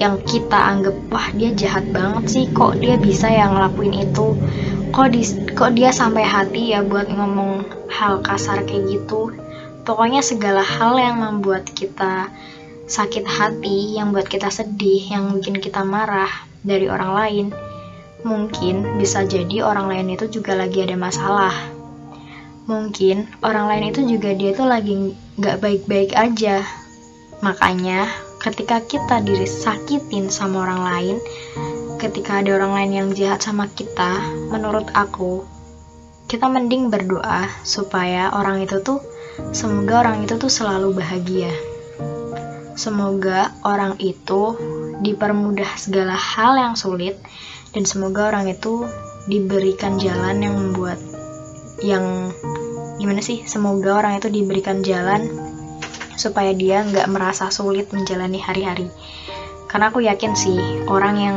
yang 0.00 0.20
kita 0.24 0.56
anggap 0.56 0.96
wah 1.12 1.28
dia 1.36 1.52
jahat 1.52 1.84
banget 1.92 2.24
sih, 2.32 2.44
kok 2.52 2.80
dia 2.80 2.96
bisa 2.96 3.28
yang 3.28 3.52
ngelakuin 3.56 4.08
itu, 4.08 4.36
kok 4.88 5.08
di, 5.12 5.20
kok 5.52 5.76
dia 5.76 5.92
sampai 5.92 6.24
hati 6.24 6.72
ya 6.72 6.80
buat 6.80 7.12
ngomong 7.12 7.68
hal 7.92 8.24
kasar 8.24 8.64
kayak 8.64 8.88
gitu 8.88 9.36
Pokoknya 9.80 10.20
segala 10.20 10.60
hal 10.60 11.00
yang 11.00 11.18
membuat 11.18 11.66
kita 11.72 12.28
sakit 12.84 13.24
hati, 13.24 13.96
yang 13.96 14.12
buat 14.12 14.28
kita 14.28 14.52
sedih, 14.52 15.08
yang 15.08 15.32
bikin 15.32 15.56
kita 15.56 15.80
marah 15.82 16.49
dari 16.66 16.86
orang 16.86 17.12
lain, 17.12 17.46
mungkin 18.26 19.00
bisa 19.00 19.24
jadi 19.24 19.64
orang 19.64 19.90
lain 19.90 20.16
itu 20.16 20.28
juga 20.28 20.56
lagi 20.56 20.84
ada 20.84 20.96
masalah. 20.96 21.54
Mungkin 22.68 23.26
orang 23.42 23.66
lain 23.66 23.84
itu 23.90 24.00
juga 24.06 24.30
dia 24.36 24.54
tuh 24.54 24.68
lagi 24.68 25.16
nggak 25.40 25.58
baik-baik 25.58 26.14
aja. 26.14 26.62
Makanya 27.40 28.06
ketika 28.38 28.84
kita 28.84 29.24
diri 29.24 29.48
sakitin 29.48 30.28
sama 30.28 30.68
orang 30.68 30.82
lain, 30.84 31.16
ketika 31.98 32.44
ada 32.44 32.60
orang 32.60 32.72
lain 32.76 32.92
yang 32.92 33.08
jahat 33.16 33.40
sama 33.42 33.66
kita, 33.72 34.20
menurut 34.52 34.86
aku, 34.92 35.42
kita 36.30 36.46
mending 36.46 36.92
berdoa 36.92 37.50
supaya 37.66 38.30
orang 38.30 38.62
itu 38.62 38.78
tuh 38.84 39.02
Semoga 39.50 40.06
orang 40.06 40.28
itu 40.28 40.36
tuh 40.36 40.52
selalu 40.52 41.00
bahagia. 41.00 41.50
Semoga 42.76 43.50
orang 43.66 43.96
itu 43.98 44.54
dipermudah 45.00 45.76
segala 45.76 46.14
hal 46.14 46.56
yang 46.56 46.74
sulit 46.76 47.16
dan 47.72 47.84
semoga 47.88 48.30
orang 48.32 48.50
itu 48.52 48.86
diberikan 49.28 50.00
jalan 50.00 50.40
yang 50.40 50.54
membuat 50.56 50.98
yang 51.80 52.32
gimana 53.00 53.24
sih? 53.24 53.44
Semoga 53.48 54.04
orang 54.04 54.20
itu 54.20 54.28
diberikan 54.28 54.84
jalan 54.84 55.28
supaya 56.20 56.52
dia 56.52 56.84
nggak 56.84 57.08
merasa 57.08 57.48
sulit 57.48 57.88
menjalani 57.96 58.36
hari-hari. 58.36 58.92
Karena 59.70 59.88
aku 59.88 60.04
yakin 60.04 60.36
sih 60.36 60.60
orang 60.90 61.16
yang 61.16 61.36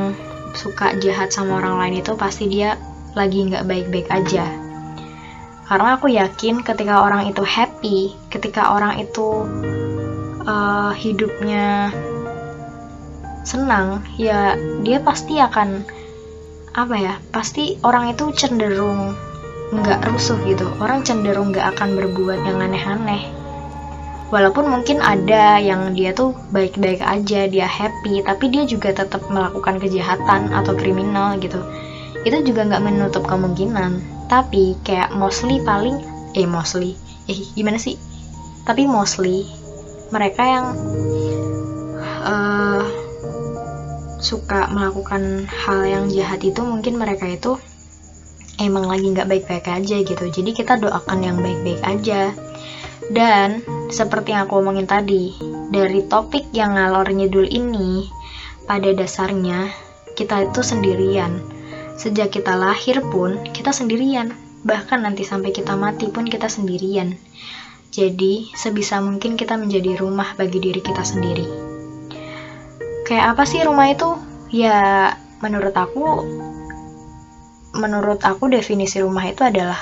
suka 0.53 0.93
jahat 1.01 1.33
sama 1.33 1.57
orang 1.63 1.79
lain 1.79 1.95
itu 2.03 2.13
pasti 2.13 2.45
dia 2.51 2.77
lagi 3.13 3.45
nggak 3.45 3.65
baik-baik 3.65 4.09
aja 4.09 4.63
karena 5.73 5.95
aku 5.97 6.11
yakin 6.11 6.61
ketika 6.61 7.01
orang 7.01 7.25
itu 7.25 7.41
happy 7.41 8.13
ketika 8.27 8.75
orang 8.75 8.99
itu 8.99 9.47
uh, 10.45 10.91
hidupnya 10.93 11.89
senang 13.43 14.01
ya 14.15 14.55
dia 14.81 15.03
pasti 15.03 15.37
akan 15.37 15.83
apa 16.73 16.95
ya 16.97 17.13
pasti 17.29 17.77
orang 17.85 18.17
itu 18.17 18.33
cenderung 18.33 19.13
nggak 19.73 20.05
rusuh 20.09 20.37
gitu. 20.45 20.69
Orang 20.77 21.01
cenderung 21.01 21.49
nggak 21.49 21.77
akan 21.77 21.97
berbuat 21.97 22.45
yang 22.45 22.61
aneh-aneh. 22.61 23.25
Walaupun 24.33 24.65
mungkin 24.65 24.97
ada 24.97 25.61
yang 25.61 25.93
dia 25.93 26.09
tuh 26.09 26.33
baik-baik 26.49 27.05
aja 27.05 27.45
dia 27.45 27.69
happy 27.69 28.25
tapi 28.25 28.49
dia 28.49 28.65
juga 28.65 28.89
tetap 28.89 29.21
melakukan 29.29 29.77
kejahatan 29.77 30.49
atau 30.49 30.73
kriminal 30.73 31.37
gitu. 31.37 31.61
Itu 32.25 32.41
juga 32.41 32.65
nggak 32.69 32.83
menutup 32.85 33.25
kemungkinan. 33.25 34.01
Tapi 34.29 34.77
kayak 34.81 35.13
mostly 35.13 35.61
paling 35.61 36.01
eh 36.33 36.49
mostly 36.49 36.97
eh 37.29 37.37
gimana 37.53 37.77
sih? 37.77 37.97
Tapi 38.65 38.89
mostly 38.89 39.45
mereka 40.09 40.41
yang 40.45 40.65
uh, 42.25 43.02
suka 44.23 44.71
melakukan 44.71 45.45
hal 45.51 45.83
yang 45.83 46.05
jahat 46.07 46.39
itu 46.41 46.63
mungkin 46.63 46.95
mereka 46.95 47.27
itu 47.27 47.59
emang 48.57 48.87
lagi 48.87 49.11
nggak 49.11 49.27
baik-baik 49.27 49.67
aja 49.67 49.97
gitu 49.99 50.25
jadi 50.31 50.49
kita 50.55 50.79
doakan 50.79 51.19
yang 51.19 51.37
baik-baik 51.43 51.83
aja 51.83 52.31
dan 53.11 53.59
seperti 53.91 54.31
yang 54.31 54.47
aku 54.47 54.63
omongin 54.63 54.87
tadi 54.87 55.35
dari 55.69 56.07
topik 56.07 56.47
yang 56.55 56.79
ngalor 56.79 57.11
ngidul 57.11 57.43
ini 57.43 58.07
pada 58.63 58.95
dasarnya 58.95 59.67
kita 60.15 60.47
itu 60.47 60.63
sendirian 60.63 61.43
Sejak 61.93 62.33
kita 62.33 62.57
lahir 62.57 63.05
pun, 63.13 63.37
kita 63.53 63.69
sendirian. 63.69 64.33
Bahkan 64.65 65.05
nanti 65.05 65.21
sampai 65.21 65.53
kita 65.53 65.77
mati 65.77 66.09
pun 66.09 66.25
kita 66.25 66.49
sendirian. 66.49 67.13
Jadi, 67.93 68.49
sebisa 68.57 68.97
mungkin 68.97 69.37
kita 69.37 69.53
menjadi 69.53 70.01
rumah 70.01 70.33
bagi 70.33 70.57
diri 70.57 70.81
kita 70.81 71.05
sendiri. 71.05 71.62
Kayak 73.13 73.37
apa 73.37 73.43
sih 73.45 73.61
rumah 73.61 73.93
itu? 73.93 74.09
Ya, 74.49 75.13
menurut 75.37 75.77
aku 75.77 76.25
menurut 77.77 78.17
aku 78.25 78.49
definisi 78.49 79.05
rumah 79.05 79.21
itu 79.29 79.45
adalah 79.45 79.77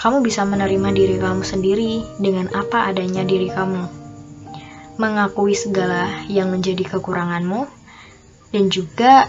kamu 0.00 0.24
bisa 0.24 0.48
menerima 0.48 0.88
diri 0.96 1.20
kamu 1.20 1.44
sendiri 1.44 2.00
dengan 2.16 2.48
apa 2.56 2.88
adanya 2.88 3.28
diri 3.28 3.52
kamu. 3.52 3.84
Mengakui 4.96 5.52
segala 5.52 6.08
yang 6.32 6.48
menjadi 6.48 6.80
kekuranganmu 6.96 7.68
dan 8.56 8.64
juga 8.72 9.28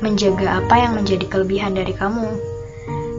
menjaga 0.00 0.64
apa 0.64 0.88
yang 0.88 0.96
menjadi 0.96 1.28
kelebihan 1.28 1.76
dari 1.76 1.92
kamu. 1.92 2.32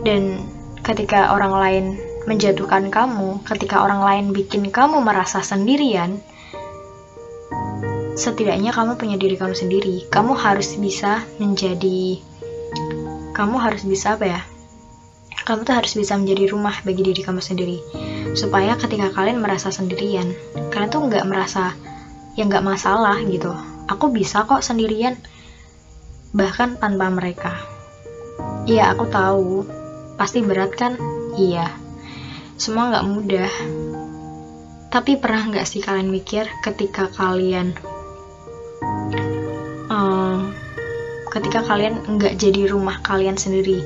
Dan 0.01 0.41
ketika 0.81 1.37
orang 1.37 1.53
lain 1.53 1.85
menjatuhkan 2.25 2.89
kamu, 2.89 3.45
ketika 3.45 3.85
orang 3.85 4.01
lain 4.01 4.25
bikin 4.33 4.73
kamu 4.73 5.05
merasa 5.05 5.45
sendirian, 5.45 6.17
setidaknya 8.19 8.75
kamu 8.75 8.99
punya 8.99 9.15
diri 9.15 9.39
kamu 9.39 9.55
sendiri. 9.55 10.11
Kamu 10.11 10.35
harus 10.35 10.75
bisa 10.75 11.23
menjadi 11.39 12.19
kamu 13.31 13.55
harus 13.55 13.87
bisa 13.87 14.19
apa 14.19 14.27
ya? 14.27 14.41
Kamu 15.47 15.63
tuh 15.63 15.79
harus 15.79 15.95
bisa 15.95 16.19
menjadi 16.19 16.51
rumah 16.51 16.75
bagi 16.83 16.99
diri 16.99 17.23
kamu 17.23 17.39
sendiri. 17.39 17.79
Supaya 18.35 18.75
ketika 18.75 19.15
kalian 19.15 19.39
merasa 19.39 19.71
sendirian, 19.71 20.35
kalian 20.75 20.91
tuh 20.91 21.07
nggak 21.07 21.23
merasa 21.23 21.71
ya 22.35 22.43
nggak 22.43 22.67
masalah 22.67 23.15
gitu. 23.23 23.55
Aku 23.87 24.11
bisa 24.11 24.43
kok 24.43 24.59
sendirian 24.59 25.15
bahkan 26.35 26.75
tanpa 26.75 27.07
mereka. 27.07 27.55
Iya, 28.67 28.91
aku 28.91 29.07
tahu. 29.07 29.63
Pasti 30.19 30.43
berat 30.43 30.75
kan? 30.75 30.99
Iya. 31.39 31.71
Semua 32.59 32.91
nggak 32.91 33.07
mudah. 33.07 33.51
Tapi 34.91 35.15
pernah 35.15 35.47
nggak 35.47 35.63
sih 35.63 35.79
kalian 35.79 36.11
mikir 36.11 36.51
ketika 36.61 37.07
kalian 37.15 37.71
ketika 41.29 41.61
kalian 41.65 42.01
nggak 42.05 42.37
jadi 42.37 42.69
rumah 42.69 43.01
kalian 43.05 43.37
sendiri. 43.37 43.81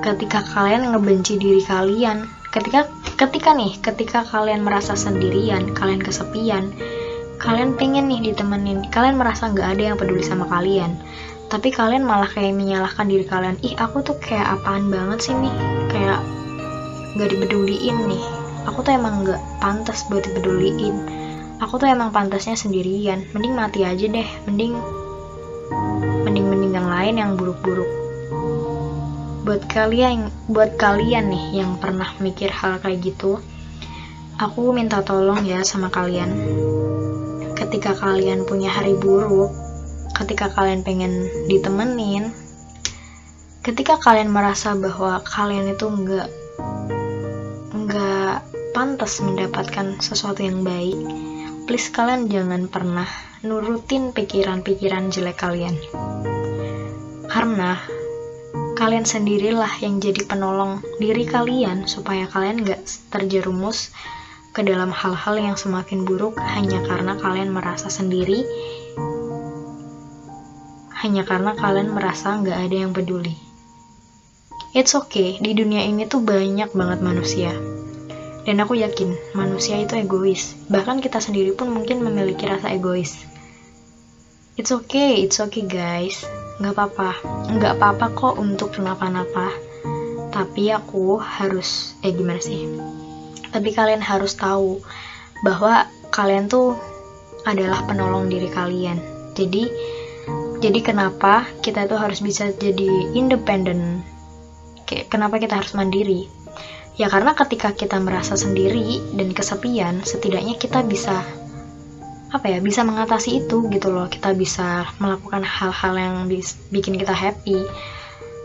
Ketika 0.00 0.44
kalian 0.54 0.94
ngebenci 0.94 1.36
diri 1.36 1.62
kalian 1.64 2.28
ketika 2.48 2.88
ketika 3.20 3.52
nih 3.52 3.76
ketika 3.84 4.24
kalian 4.24 4.64
merasa 4.64 4.96
sendirian 4.96 5.76
kalian 5.76 6.00
kesepian 6.00 6.72
kalian 7.36 7.76
pengen 7.76 8.08
nih 8.08 8.32
ditemenin 8.32 8.88
kalian 8.88 9.20
merasa 9.20 9.52
nggak 9.52 9.78
ada 9.78 9.82
yang 9.92 9.96
peduli 10.00 10.24
sama 10.24 10.48
kalian. 10.48 10.96
Tapi 11.48 11.72
kalian 11.72 12.04
malah 12.04 12.28
kayak 12.28 12.52
menyalahkan 12.52 13.08
diri 13.08 13.24
kalian 13.24 13.56
ih 13.64 13.72
aku 13.80 14.04
tuh 14.04 14.16
kayak 14.20 14.60
apaan 14.60 14.92
banget 14.92 15.28
sih 15.28 15.34
nih? 15.36 15.54
Kayak 15.88 16.20
nggak 17.16 17.28
dipeduliin 17.32 17.96
nih. 18.04 18.24
Aku 18.68 18.84
tuh 18.84 18.92
emang 18.92 19.24
nggak 19.24 19.40
pantas 19.62 20.04
buat 20.12 20.28
dipeduliin. 20.28 20.96
Aku 21.64 21.80
tuh 21.80 21.88
emang 21.88 22.12
pantasnya 22.12 22.52
sendirian. 22.52 23.24
Mending 23.32 23.56
mati 23.56 23.80
aja 23.80 24.04
deh. 24.04 24.28
Mending 24.44 24.76
lain 26.98 27.22
yang 27.22 27.30
buruk-buruk. 27.38 27.86
Buat 29.46 29.70
kalian 29.70 30.34
buat 30.50 30.74
kalian 30.74 31.30
nih 31.30 31.62
yang 31.62 31.78
pernah 31.78 32.10
mikir 32.18 32.50
hal 32.50 32.82
kayak 32.82 33.06
gitu 33.06 33.38
aku 34.42 34.74
minta 34.74 35.06
tolong 35.06 35.46
ya 35.46 35.62
sama 35.62 35.86
kalian. 35.94 36.34
Ketika 37.54 37.94
kalian 37.94 38.42
punya 38.42 38.74
hari 38.74 38.98
buruk 38.98 39.68
ketika 40.18 40.50
kalian 40.50 40.82
pengen 40.82 41.30
ditemenin 41.46 42.34
ketika 43.62 44.02
kalian 44.02 44.34
merasa 44.34 44.74
bahwa 44.74 45.22
kalian 45.22 45.70
itu 45.70 45.86
nggak 45.86 46.28
nggak 47.70 48.36
pantas 48.74 49.22
mendapatkan 49.22 50.02
sesuatu 50.02 50.42
yang 50.42 50.66
baik 50.66 50.98
please 51.70 51.86
kalian 51.94 52.26
jangan 52.26 52.66
pernah 52.66 53.06
nurutin 53.46 54.10
pikiran-pikiran 54.10 55.14
jelek 55.14 55.38
kalian 55.38 55.78
karena 57.28 57.76
kalian 58.80 59.04
sendirilah 59.04 59.70
yang 59.84 60.00
jadi 60.00 60.24
penolong 60.24 60.80
diri 60.96 61.28
kalian 61.28 61.84
supaya 61.84 62.24
kalian 62.24 62.64
gak 62.64 62.80
terjerumus 63.12 63.92
ke 64.56 64.64
dalam 64.64 64.88
hal-hal 64.88 65.36
yang 65.36 65.56
semakin 65.58 66.08
buruk 66.08 66.40
hanya 66.40 66.80
karena 66.88 67.20
kalian 67.20 67.52
merasa 67.52 67.92
sendiri 67.92 68.42
hanya 71.04 71.22
karena 71.22 71.54
kalian 71.54 71.94
merasa 71.94 72.40
gak 72.42 72.58
ada 72.58 72.76
yang 72.88 72.90
peduli. 72.96 73.36
It's 74.72 74.96
okay 74.96 75.38
di 75.38 75.54
dunia 75.54 75.84
ini 75.84 76.08
tuh 76.08 76.24
banyak 76.24 76.74
banget 76.74 77.00
manusia. 77.04 77.52
Dan 78.48 78.64
aku 78.64 78.80
yakin 78.80 79.12
manusia 79.36 79.76
itu 79.76 79.94
egois. 80.00 80.56
Bahkan 80.72 81.04
kita 81.04 81.20
sendiri 81.20 81.52
pun 81.52 81.68
mungkin 81.68 82.00
memiliki 82.00 82.48
rasa 82.48 82.72
egois. 82.72 83.20
It's 84.58 84.74
okay 84.74 85.22
it's 85.22 85.38
okay 85.38 85.62
guys 85.62 86.26
nggak 86.58 86.74
apa-apa. 86.74 87.10
Nggak 87.54 87.72
apa-apa 87.78 88.06
kok 88.14 88.34
untuk 88.38 88.74
kenapa-napa. 88.74 89.54
Tapi 90.34 90.74
aku 90.74 91.18
harus 91.18 91.94
eh 92.02 92.12
gimana 92.12 92.42
sih? 92.42 92.66
Tapi 93.48 93.70
kalian 93.72 94.02
harus 94.02 94.36
tahu 94.36 94.82
bahwa 95.42 95.86
kalian 96.10 96.50
tuh 96.50 96.74
adalah 97.46 97.86
penolong 97.86 98.28
diri 98.28 98.50
kalian. 98.50 98.98
Jadi 99.38 99.70
jadi 100.58 100.82
kenapa 100.82 101.46
kita 101.62 101.86
tuh 101.86 101.98
harus 102.02 102.18
bisa 102.18 102.50
jadi 102.50 103.14
independen? 103.14 104.02
Kenapa 104.84 105.38
kita 105.38 105.62
harus 105.62 105.72
mandiri? 105.78 106.26
Ya 106.98 107.06
karena 107.06 107.38
ketika 107.38 107.70
kita 107.70 108.02
merasa 108.02 108.34
sendiri 108.34 108.98
dan 109.14 109.30
kesepian 109.30 110.02
setidaknya 110.02 110.58
kita 110.58 110.82
bisa 110.82 111.22
apa 112.28 112.44
ya 112.44 112.58
bisa 112.60 112.84
mengatasi 112.84 113.44
itu 113.44 113.68
gitu 113.72 113.88
loh. 113.88 114.08
Kita 114.08 114.36
bisa 114.36 114.88
melakukan 115.00 115.40
hal-hal 115.40 115.94
yang 115.96 116.14
bikin 116.72 117.00
kita 117.00 117.12
happy. 117.16 117.64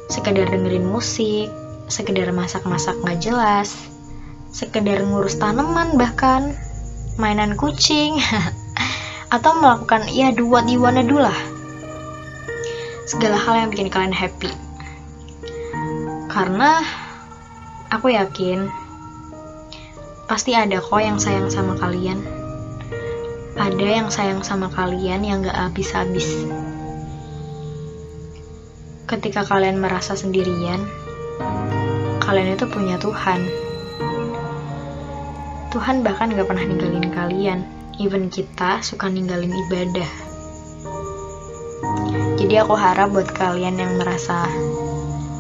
Sekedar 0.08 0.48
dengerin 0.52 0.88
musik 0.88 1.52
sekedar 1.92 2.32
masak-masak 2.32 2.96
nggak 3.04 3.20
jelas 3.22 3.76
sekedar 4.54 5.02
ngurus 5.02 5.42
tanaman 5.42 5.98
bahkan 5.98 6.54
mainan 7.18 7.58
kucing 7.58 8.22
atau 9.36 9.52
melakukan 9.58 10.06
ya 10.14 10.30
do 10.30 10.46
what 10.46 10.70
you 10.70 10.78
wanna 10.78 11.02
lah. 11.06 11.36
Segala 13.10 13.36
hal 13.36 13.66
yang 13.66 13.70
bikin 13.74 13.90
kalian 13.90 14.16
happy. 14.16 14.50
Karena 16.30 16.86
aku 17.90 18.14
yakin 18.14 18.70
pasti 20.30 20.54
ada 20.54 20.82
kok 20.82 21.02
yang 21.02 21.18
sayang 21.18 21.50
sama 21.50 21.78
kalian 21.78 22.22
ada 23.54 23.86
yang 23.86 24.10
sayang 24.10 24.42
sama 24.42 24.70
kalian 24.74 25.22
yang 25.22 25.46
gak 25.46 25.54
habis-habis. 25.54 26.26
Ketika 29.06 29.46
kalian 29.46 29.78
merasa 29.78 30.18
sendirian, 30.18 30.82
kalian 32.18 32.58
itu 32.58 32.66
punya 32.66 32.98
Tuhan. 32.98 33.46
Tuhan 35.70 36.02
bahkan 36.02 36.34
gak 36.34 36.50
pernah 36.50 36.66
ninggalin 36.66 37.14
kalian. 37.14 37.60
Even 38.02 38.34
kita 38.34 38.82
suka 38.82 39.06
ninggalin 39.06 39.54
ibadah. 39.54 40.12
Jadi 42.42 42.58
aku 42.58 42.74
harap 42.74 43.14
buat 43.14 43.30
kalian 43.38 43.78
yang 43.78 44.02
merasa 44.02 44.50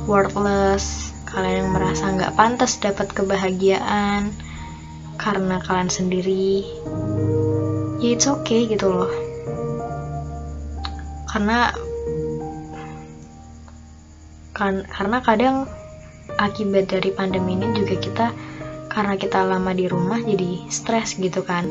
worthless, 0.06 1.12
kalian 1.26 1.65
yang 1.65 1.71
merasa 1.73 2.13
nggak 2.13 2.38
pantas 2.38 2.78
dapat 2.78 3.10
kebahagiaan 3.10 4.30
karena 5.17 5.58
kalian 5.65 5.89
sendiri, 5.89 6.62
ya 8.03 8.19
it's 8.19 8.27
okay 8.27 8.67
gitu 8.67 8.91
loh. 8.91 9.07
Karena 11.31 11.71
kan 14.51 14.83
karena 14.85 15.17
kadang 15.23 15.55
akibat 16.35 16.91
dari 16.91 17.09
pandemi 17.15 17.55
ini 17.55 17.71
juga 17.71 17.95
kita 17.95 18.27
karena 18.91 19.15
kita 19.17 19.41
lama 19.41 19.71
di 19.73 19.87
rumah 19.87 20.19
jadi 20.19 20.67
stres 20.67 21.15
gitu 21.17 21.41
kan. 21.47 21.65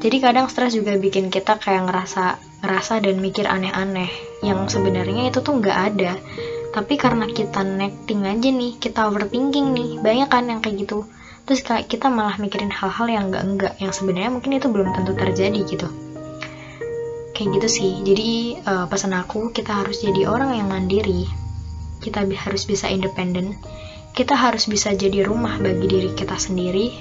Jadi 0.00 0.16
kadang 0.20 0.46
stres 0.52 0.76
juga 0.76 0.94
bikin 1.00 1.32
kita 1.32 1.56
kayak 1.56 1.90
ngerasa 1.90 2.38
ngerasa 2.60 3.00
dan 3.00 3.18
mikir 3.18 3.48
aneh-aneh. 3.48 4.08
Yang 4.44 4.78
sebenarnya 4.78 5.32
itu 5.32 5.40
tuh 5.40 5.58
nggak 5.58 5.78
ada. 5.96 6.12
Tapi 6.70 6.94
karena 6.94 7.26
kita 7.26 7.66
netting 7.66 8.28
aja 8.28 8.48
nih 8.52 8.78
kita 8.78 9.10
overthinking 9.10 9.74
nih. 9.74 9.90
Banyak 9.98 10.28
kan 10.30 10.46
yang 10.46 10.60
kayak 10.62 10.86
gitu 10.86 11.08
terus 11.48 11.60
kayak 11.66 11.90
kita 11.90 12.06
malah 12.06 12.36
mikirin 12.38 12.70
hal-hal 12.70 13.06
yang 13.10 13.30
enggak 13.30 13.44
enggak 13.44 13.72
yang 13.82 13.92
sebenarnya 13.92 14.30
mungkin 14.30 14.56
itu 14.56 14.68
belum 14.70 14.94
tentu 14.94 15.12
terjadi 15.16 15.60
gitu. 15.66 15.88
Kayak 17.34 17.48
gitu 17.56 17.68
sih. 17.68 17.92
Jadi 18.04 18.60
uh, 18.64 18.86
pesan 18.86 19.16
aku 19.16 19.50
kita 19.50 19.72
harus 19.72 20.04
jadi 20.04 20.28
orang 20.28 20.56
yang 20.56 20.68
mandiri. 20.68 21.24
Kita 22.00 22.24
harus 22.24 22.64
bisa 22.64 22.88
independen. 22.88 23.56
Kita 24.12 24.36
harus 24.36 24.68
bisa 24.68 24.92
jadi 24.92 25.24
rumah 25.24 25.56
bagi 25.60 25.86
diri 25.88 26.10
kita 26.12 26.36
sendiri. 26.36 26.92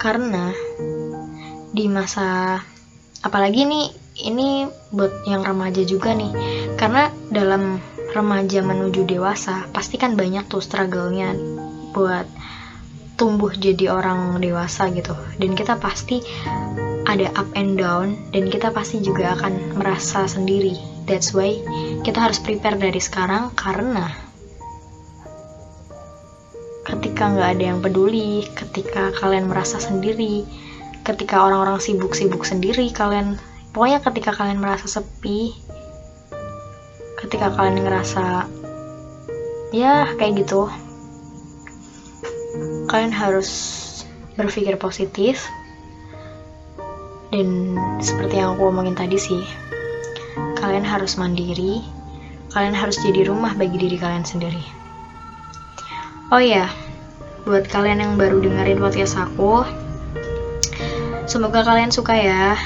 Karena 0.00 0.50
di 1.70 1.86
masa 1.86 2.58
apalagi 3.22 3.62
nih 3.68 3.86
ini 4.26 4.66
buat 4.90 5.24
yang 5.28 5.46
remaja 5.46 5.86
juga 5.86 6.16
nih. 6.16 6.32
Karena 6.74 7.12
dalam 7.30 7.78
remaja 8.10 8.60
menuju 8.62 9.06
dewasa 9.06 9.70
pasti 9.70 9.96
kan 9.96 10.18
banyak 10.18 10.46
tuh 10.50 10.62
struggle-nya 10.62 11.34
buat 11.94 12.26
tumbuh 13.20 13.52
jadi 13.52 13.92
orang 13.92 14.40
dewasa 14.40 14.88
gitu. 14.96 15.12
Dan 15.36 15.52
kita 15.52 15.76
pasti 15.76 16.24
ada 17.04 17.28
up 17.36 17.48
and 17.52 17.76
down 17.76 18.16
dan 18.32 18.48
kita 18.48 18.72
pasti 18.72 19.04
juga 19.04 19.36
akan 19.36 19.76
merasa 19.76 20.24
sendiri. 20.24 20.78
That's 21.04 21.36
why 21.36 21.60
kita 22.00 22.16
harus 22.16 22.40
prepare 22.40 22.80
dari 22.80 23.02
sekarang 23.02 23.52
karena 23.52 24.08
ketika 26.88 27.30
nggak 27.30 27.50
ada 27.60 27.64
yang 27.76 27.78
peduli 27.84 28.48
ketika 28.56 29.14
kalian 29.20 29.46
merasa 29.46 29.78
sendiri 29.78 30.42
ketika 31.06 31.38
orang-orang 31.38 31.78
sibuk-sibuk 31.78 32.42
sendiri 32.42 32.90
kalian 32.90 33.38
pokoknya 33.70 34.02
ketika 34.02 34.34
kalian 34.34 34.58
merasa 34.58 34.90
sepi 34.90 35.54
ketika 37.20 37.52
kalian 37.52 37.84
ngerasa 37.84 38.48
ya 39.70 40.10
kayak 40.18 40.42
gitu 40.42 40.66
kalian 42.90 43.14
harus 43.14 43.50
berpikir 44.34 44.74
positif. 44.80 45.46
Dan 47.30 47.78
seperti 48.02 48.42
yang 48.42 48.58
aku 48.58 48.74
omongin 48.74 48.98
tadi 48.98 49.14
sih 49.14 49.38
kalian 50.58 50.82
harus 50.82 51.14
mandiri 51.14 51.78
kalian 52.50 52.74
harus 52.74 52.98
jadi 52.98 53.30
rumah 53.30 53.54
bagi 53.54 53.78
diri 53.78 53.94
kalian 53.94 54.26
sendiri. 54.26 54.62
Oh 56.34 56.42
ya 56.42 56.66
buat 57.46 57.70
kalian 57.70 58.02
yang 58.02 58.12
baru 58.18 58.42
dengerin 58.42 58.82
podcast 58.82 59.14
aku 59.14 59.62
semoga 61.30 61.62
kalian 61.62 61.94
suka 61.94 62.18
ya. 62.18 62.58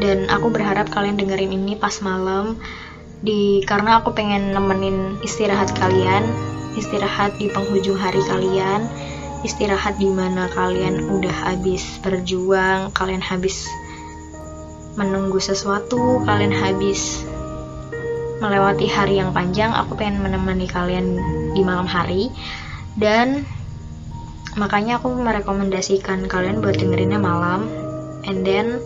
Dan 0.00 0.28
aku 0.32 0.48
berharap 0.48 0.88
kalian 0.88 1.16
dengerin 1.16 1.52
ini 1.56 1.76
pas 1.76 2.00
malam 2.00 2.56
di 3.20 3.60
karena 3.68 4.00
aku 4.00 4.16
pengen 4.16 4.56
nemenin 4.56 5.20
istirahat 5.20 5.72
kalian 5.76 6.24
istirahat 6.78 7.36
di 7.36 7.52
penghujung 7.52 8.00
hari 8.00 8.22
kalian 8.24 8.88
istirahat 9.40 9.96
di 9.96 10.08
mana 10.08 10.52
kalian 10.52 11.00
udah 11.08 11.32
habis 11.32 12.00
berjuang, 12.04 12.92
kalian 12.92 13.24
habis 13.24 13.64
menunggu 15.00 15.40
sesuatu, 15.40 16.20
kalian 16.28 16.52
habis 16.52 17.24
melewati 18.40 18.88
hari 18.88 19.20
yang 19.20 19.32
panjang 19.32 19.72
aku 19.72 19.96
pengen 19.96 20.20
menemani 20.20 20.68
kalian 20.68 21.16
di 21.56 21.62
malam 21.64 21.88
hari. 21.88 22.28
Dan 23.00 23.48
makanya 24.60 25.00
aku 25.00 25.14
merekomendasikan 25.14 26.28
kalian 26.28 26.60
buat 26.60 26.76
dengerinnya 26.76 27.20
malam. 27.20 27.64
And 28.28 28.44
then 28.44 28.84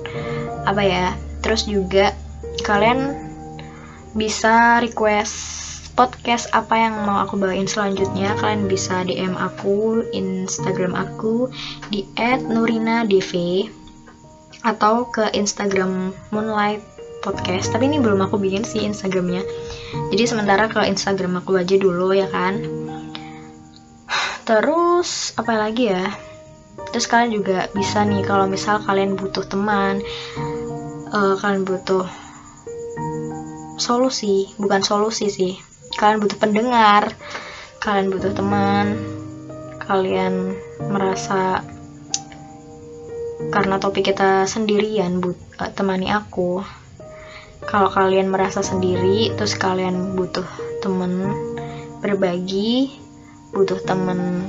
apa 0.71 0.83
ya 0.87 1.05
terus 1.43 1.67
juga 1.67 2.15
kalian 2.63 3.24
bisa 4.15 4.79
request 4.79 5.35
podcast 5.95 6.51
apa 6.51 6.75
yang 6.75 7.07
mau 7.07 7.23
aku 7.23 7.39
bawain 7.39 7.71
selanjutnya 7.71 8.35
kalian 8.43 8.67
bisa 8.67 9.07
DM 9.07 9.39
aku 9.39 10.03
Instagram 10.11 10.95
aku 10.99 11.51
di 11.91 12.07
@nurinadv 12.19 13.31
atau 14.65 15.07
ke 15.13 15.31
Instagram 15.37 16.11
Moonlight 16.33 16.83
Podcast. 17.21 17.73
Tapi 17.73 17.89
ini 17.89 18.01
belum 18.01 18.21
aku 18.21 18.37
bikin 18.37 18.65
sih 18.65 18.85
Instagramnya. 18.85 19.45
Jadi 20.13 20.25
sementara 20.29 20.69
ke 20.69 20.83
Instagram 20.85 21.41
aku 21.41 21.57
aja 21.57 21.77
dulu 21.77 22.13
ya 22.13 22.29
kan? 22.29 22.61
Terus 24.45 25.33
apa 25.41 25.57
lagi 25.57 25.89
ya? 25.89 26.05
Terus 26.93 27.09
kalian 27.09 27.33
juga 27.33 27.69
bisa 27.73 28.05
nih 28.05 28.25
kalau 28.29 28.45
misal 28.45 28.77
kalian 28.85 29.17
butuh 29.17 29.45
teman 29.49 30.05
uh, 31.15 31.35
kalian 31.41 31.65
butuh 31.65 32.05
solusi 33.77 34.51
bukan 34.59 34.83
solusi 34.83 35.31
sih. 35.31 35.55
Kalian 35.95 36.23
butuh 36.23 36.39
pendengar 36.39 37.15
kalian 37.85 38.09
butuh 38.09 38.33
teman 38.33 38.97
kalian 39.85 40.57
merasa 40.89 41.61
karena 43.53 43.77
topik 43.77 44.09
kita 44.09 44.49
sendirian 44.49 45.21
but 45.21 45.37
uh, 45.61 45.71
temani 45.71 46.09
aku. 46.09 46.65
Kalau 47.65 47.89
kalian 47.93 48.29
merasa 48.29 48.61
sendiri 48.61 49.33
terus 49.37 49.57
kalian 49.57 50.17
butuh 50.17 50.45
temen 50.81 51.33
berbagi 52.01 52.93
butuh 53.53 53.81
temen 53.85 54.49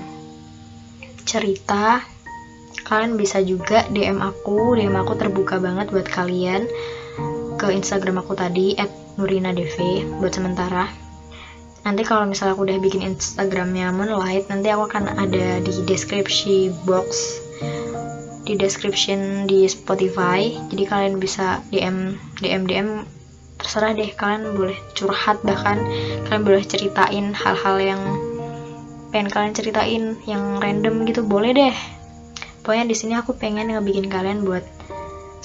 cerita 1.24 2.04
kalian 2.86 3.18
bisa 3.18 3.42
juga 3.42 3.84
DM 3.92 4.22
aku. 4.22 4.78
DM 4.78 4.96
aku 4.96 5.18
terbuka 5.18 5.60
banget 5.60 5.92
buat 5.92 6.08
kalian 6.08 6.70
ke 7.56 7.68
Instagram 7.72 8.22
aku 8.22 8.36
tadi 8.36 8.78
@nurinadv 9.16 9.78
buat 10.20 10.34
sementara. 10.36 10.88
Nanti 11.86 12.02
kalau 12.02 12.26
misalnya 12.26 12.58
aku 12.58 12.66
udah 12.66 12.82
bikin 12.82 13.06
Instagramnya 13.06 13.94
Moonlight 13.94 14.50
nanti 14.50 14.74
aku 14.74 14.90
akan 14.90 15.22
ada 15.22 15.62
di 15.62 15.72
deskripsi 15.86 16.74
box 16.90 17.42
di 18.46 18.54
description 18.58 19.50
di 19.50 19.66
Spotify. 19.66 20.54
Jadi 20.70 20.84
kalian 20.86 21.18
bisa 21.18 21.62
DM 21.70 22.18
DM 22.42 22.66
DM 22.70 22.90
terserah 23.58 23.94
deh 23.98 24.10
kalian 24.14 24.54
boleh 24.54 24.78
curhat 24.94 25.42
bahkan. 25.42 25.82
Kalian 26.30 26.44
boleh 26.46 26.64
ceritain 26.66 27.34
hal-hal 27.34 27.78
yang 27.82 28.02
pengen 29.10 29.30
kalian 29.34 29.54
ceritain 29.54 30.04
yang 30.30 30.62
random 30.62 31.06
gitu 31.10 31.26
boleh 31.26 31.54
deh. 31.54 31.76
Pokoknya 32.66 32.86
di 32.90 32.96
sini 32.98 33.14
aku 33.14 33.38
pengen 33.38 33.70
ngebikin 33.70 34.10
kalian 34.10 34.42
buat 34.42 34.66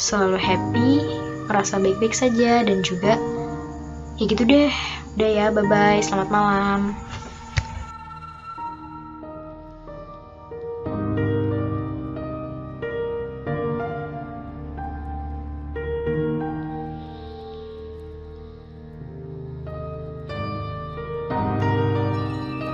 selalu 0.01 0.41
happy 0.41 0.91
merasa 1.53 1.77
baik-baik 1.77 2.17
saja 2.17 2.65
dan 2.65 2.81
juga 2.81 3.21
ya 4.21 4.29
gitu 4.29 4.45
deh 4.45 4.69
Udah 5.17 5.31
ya, 5.33 5.47
bye-bye. 5.51 6.05
Selamat 6.05 6.29
malam. 6.31 6.81